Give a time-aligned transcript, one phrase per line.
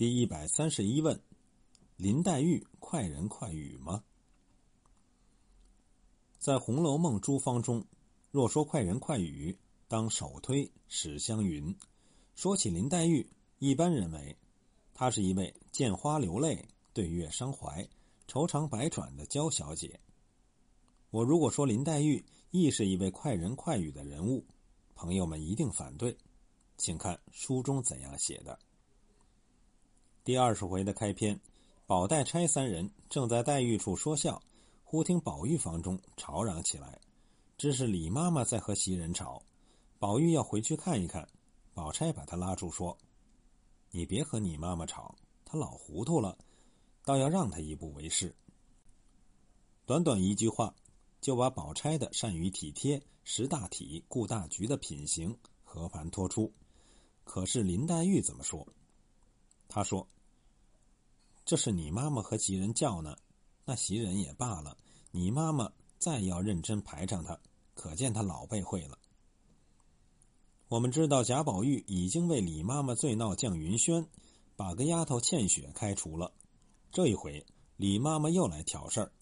[0.00, 1.20] 第一百三十一问：
[1.98, 4.02] 林黛玉快人快语吗？
[6.38, 7.84] 在《红楼梦》诸方中，
[8.30, 9.58] 若说快人快语，
[9.88, 11.76] 当首推史湘云。
[12.34, 13.28] 说起林黛玉，
[13.58, 14.34] 一般认为
[14.94, 17.86] 她是一位见花流泪、对月伤怀、
[18.26, 20.00] 愁肠百转的娇小姐。
[21.10, 24.46] 我如果说林黛玉亦是一位快人快语的人物，
[24.94, 26.16] 朋友们一定反对。
[26.78, 28.58] 请看书中怎样写的。
[30.22, 31.40] 第二十回的开篇，
[31.86, 34.42] 宝黛钗三人正在黛玉处说笑，
[34.84, 37.00] 忽听宝玉房中吵嚷起来，
[37.56, 39.42] 知是李妈妈在和袭人吵。
[39.98, 41.26] 宝玉要回去看一看，
[41.72, 42.98] 宝钗把他拉住说
[43.90, 46.36] ：“你别和你妈妈吵，她老糊涂了，
[47.02, 48.34] 倒要让她一步为是。”
[49.86, 50.74] 短短一句话，
[51.22, 55.34] 就把宝钗的善于体贴、识大体、顾大局的品行
[55.64, 56.52] 和盘托出。
[57.24, 58.68] 可是林黛玉怎么说？
[59.70, 60.06] 他说
[61.46, 63.16] ：“这是你妈妈和袭人叫呢，
[63.64, 64.76] 那袭人也罢了。
[65.12, 67.40] 你妈妈再要认真排场他，
[67.74, 68.98] 可见他老背会了。”
[70.68, 74.06] 我们知道贾宝玉已经为李妈妈醉闹降云轩，
[74.56, 76.32] 把个丫头倩雪开除了。
[76.92, 77.46] 这一回
[77.76, 79.12] 李妈妈又来挑事儿，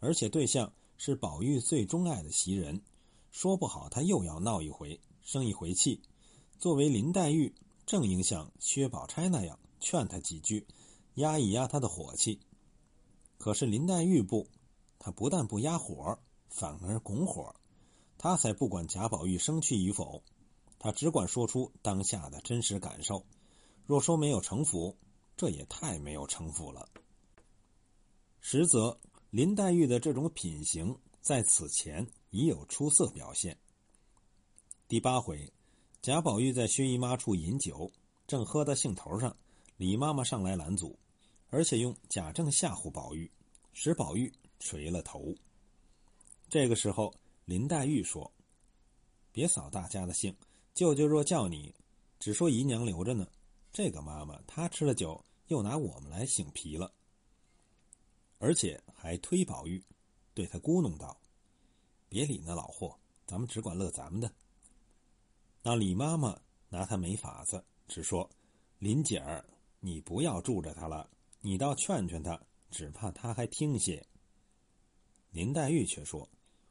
[0.00, 2.82] 而且对象是宝玉最钟爱的袭人，
[3.30, 6.02] 说不好他又要闹一回，生一回气。
[6.58, 7.54] 作为林黛玉，
[7.86, 9.58] 正应像薛宝钗那样。
[9.80, 10.66] 劝他几句，
[11.14, 12.40] 压一压他的火气。
[13.38, 14.46] 可是林黛玉不，
[14.98, 17.54] 她不但不压火，反而拱火。
[18.16, 20.22] 她才不管贾宝玉生气与否，
[20.78, 23.24] 她只管说出当下的真实感受。
[23.86, 24.96] 若说没有城府，
[25.36, 26.88] 这也太没有城府了。
[28.40, 28.98] 实则
[29.30, 33.56] 林黛玉的这种品行，在此前已有出色表现。
[34.88, 35.52] 第八回，
[36.02, 37.90] 贾宝玉在薛姨妈处饮酒，
[38.26, 39.36] 正喝到兴头上。
[39.78, 40.98] 李妈妈上来拦阻，
[41.50, 43.30] 而且用假证吓唬宝玉，
[43.72, 45.32] 使宝玉垂了头。
[46.48, 48.28] 这个时候，林黛玉说
[49.30, 50.36] ：“别扫大家的兴，
[50.74, 51.72] 舅舅若叫你，
[52.18, 53.28] 只说姨娘留着呢。
[53.72, 56.92] 这个妈妈她吃了酒，又拿我们来醒皮了。”
[58.40, 59.80] 而且还推宝玉，
[60.34, 61.16] 对他咕哝道
[62.10, 64.32] ：“别理那老货，咱们只管乐咱们的。”
[65.62, 66.36] 那李妈妈
[66.68, 68.28] 拿他没法子，只说
[68.80, 69.44] ：“林姐儿。”
[69.80, 71.08] 你不要住着他了，
[71.40, 72.40] 你倒劝劝他，
[72.70, 74.04] 只怕他还听些。
[75.30, 76.28] 林黛玉却说：“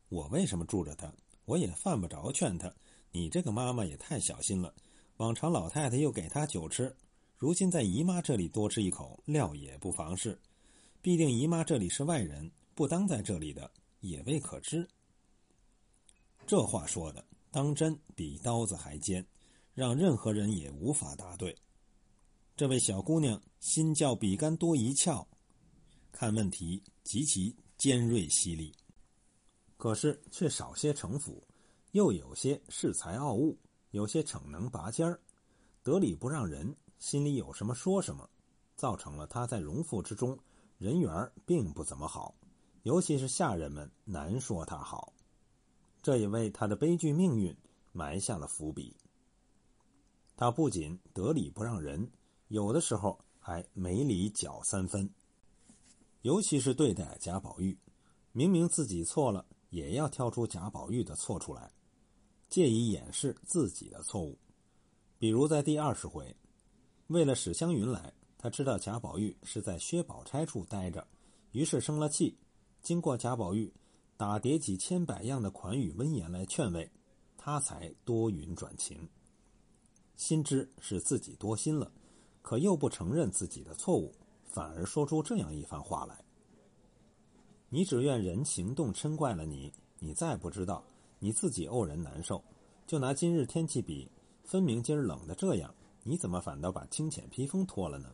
[0.09, 1.13] 我为什么住着他？
[1.45, 2.73] 我也犯不着劝他。
[3.11, 4.73] 你这个妈妈也太小心了。
[5.17, 6.95] 往常老太太又给他酒吃，
[7.37, 10.39] 如今在姨妈这里多吃一口，料也不妨事。
[11.01, 14.87] 必定姨妈这里是外人，不当在这里的，也未可知。”
[16.45, 19.25] 这话说的当真比刀子还尖，
[19.73, 21.55] 让任何人也无法答对。
[22.57, 25.23] 这位小姑娘心较比干多一窍，
[26.11, 28.73] 看问题极其尖锐犀利，
[29.77, 31.45] 可是却少些城府，
[31.91, 33.55] 又有些恃才傲物，
[33.91, 35.21] 有些逞能拔尖儿，
[35.83, 38.27] 得理不让人，心里有什么说什么，
[38.75, 40.35] 造成了她在荣府之中
[40.79, 42.33] 人缘并不怎么好，
[42.81, 45.13] 尤其是下人们难说她好，
[46.01, 47.55] 这也为她的悲剧命运
[47.91, 48.97] 埋下了伏笔。
[50.35, 52.09] 她不仅得理不让人。
[52.49, 55.09] 有的时候还没理搅三分，
[56.21, 57.77] 尤其是对待贾宝玉，
[58.31, 61.71] 明明自己错了，也要挑出贾宝玉的错出来，
[62.47, 64.37] 借以掩饰自己的错误。
[65.19, 66.35] 比如在第二十回，
[67.07, 71.05] 为了史湘云来，他知道贾宝玉是在薛宝钗处待着，
[71.51, 72.37] 于是生了气。
[72.81, 73.73] 经过贾宝玉
[74.15, 76.89] 打叠几千百样的款语温言来劝慰，
[77.35, 79.09] 他才多云转晴，
[80.15, 81.91] 心知是自己多心了。
[82.47, 84.09] 可又不承认自己的错误，
[84.45, 86.23] 反而说出这样一番话来
[87.67, 89.69] ：“你只怨人行动嗔怪了你，
[89.99, 90.81] 你再不知道
[91.19, 92.41] 你自己怄人难受。
[92.85, 94.09] 就拿今日天气比，
[94.45, 98.09] 分明今儿冷的这样，你怎么反倒把清浅披风脱了呢？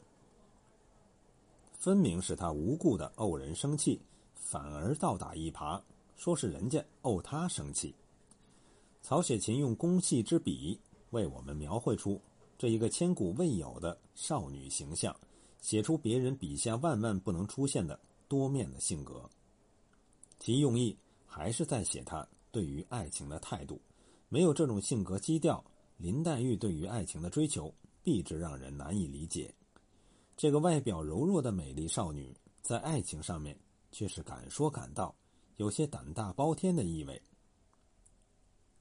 [1.78, 4.02] 分明是他无故的怄人生气，
[4.34, 5.79] 反而倒打一耙，
[6.16, 7.94] 说是人家怄他生气。”
[9.03, 10.79] 曹雪芹用工细之笔
[11.12, 12.20] 为我们描绘出。
[12.64, 15.14] 这一个千古未有的少女形象，
[15.60, 18.00] 写出别人笔下万万不能出现的
[18.30, 19.30] 多面的性格。
[20.40, 23.82] 其用意还是在写她对于爱情的态度。
[24.30, 25.62] 没有这种性格基调，
[25.98, 27.70] 林黛玉对于爱情的追求，
[28.02, 29.54] 必致让人难以理解。
[30.38, 33.60] 这个外表柔弱的美丽少女，在爱情上面
[33.92, 35.14] 却是敢说敢道，
[35.58, 37.22] 有些胆大包天的意味。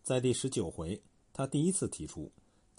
[0.05, 1.03] 在第十九回，
[1.33, 2.31] 她第一次提出。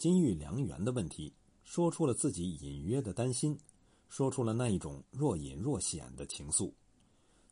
[0.04, 1.34] 金玉良缘的问题，
[1.64, 3.58] 说出了自己隐约的担心，
[4.10, 6.74] 说出了那一种若隐若显的情愫。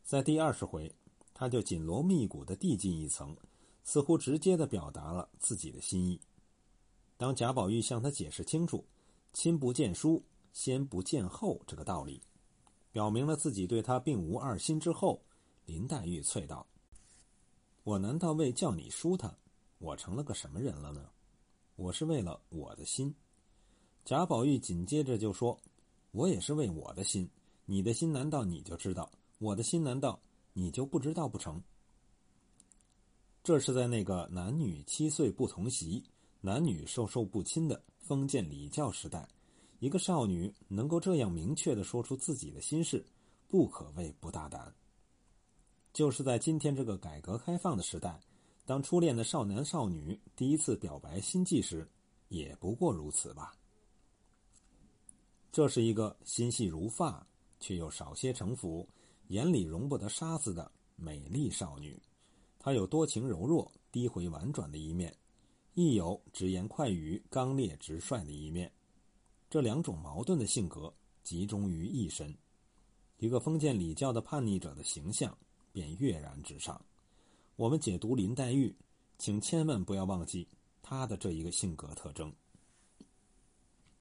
[0.04, 0.94] 在第二十回，
[1.32, 3.34] 他就紧锣密鼓的递进一层，
[3.84, 6.20] 似乎直接的表达了自己的心意。
[7.16, 8.84] 当贾宝玉向他解释清楚
[9.32, 10.22] “亲不见书，
[10.52, 12.20] 先不见后”这个道理，
[12.90, 15.22] 表明了自己对他并无二心之后，
[15.64, 16.66] 林黛玉啐道
[17.82, 19.34] ：“我难道为叫你输他，
[19.78, 21.08] 我成了个什么人了呢？
[21.76, 23.14] 我是为了我的心。”
[24.04, 25.58] 贾宝玉紧接着就说
[26.12, 27.28] ：“我也是为我的心，
[27.66, 29.10] 你的心难道你就知道？
[29.38, 30.20] 我的心难道
[30.52, 31.62] 你就不知道不成？”
[33.44, 36.04] 这是在那个男女七岁不同席。
[36.44, 39.28] 男女授受不亲的封建礼教时代，
[39.78, 43.06] 一个少女能够这样明确的说出自己的心事，
[43.46, 44.74] 不可谓不大胆。
[45.92, 48.18] 就是在今天这个改革开放的时代，
[48.64, 51.88] 当初恋的少男少女第一次表白心迹时，
[52.28, 53.54] 也不过如此吧。
[55.50, 57.26] 这是一个心细如发，
[57.60, 58.88] 却又少些城府，
[59.28, 62.00] 眼里容不得沙子的美丽少女。
[62.58, 65.14] 她有多情柔弱、低回婉转的一面。
[65.74, 68.70] 亦有直言快语、刚烈直率的一面，
[69.48, 70.92] 这两种矛盾的性格
[71.22, 72.36] 集中于一身，
[73.16, 75.34] 一个封建礼教的叛逆者的形象
[75.72, 76.78] 便跃然纸上。
[77.56, 78.74] 我们解读林黛玉，
[79.18, 80.48] 请千万不要忘记
[80.80, 82.32] 她的这一个性格特征。